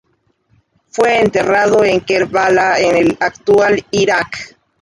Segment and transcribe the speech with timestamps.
[0.89, 4.57] Fue enterrado en Kerbala, en el actual Iraq.